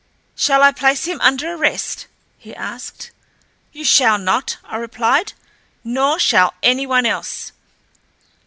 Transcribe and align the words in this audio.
"Shall 0.35 0.63
I 0.63 0.71
place 0.71 1.05
him 1.05 1.21
under 1.21 1.53
arrest?" 1.53 2.07
he 2.39 2.55
asked. 2.55 3.11
"You 3.71 3.83
shall 3.85 4.17
not," 4.17 4.57
I 4.65 4.77
replied. 4.77 5.33
"Nor 5.83 6.17
shall 6.17 6.55
anyone 6.63 7.05
else." 7.05 7.51